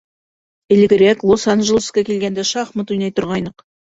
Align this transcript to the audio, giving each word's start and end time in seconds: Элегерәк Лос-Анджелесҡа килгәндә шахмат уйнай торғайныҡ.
Элегерәк 0.75 1.19
Лос-Анджелесҡа 1.31 2.03
килгәндә 2.07 2.47
шахмат 2.53 2.95
уйнай 2.97 3.15
торғайныҡ. 3.21 3.63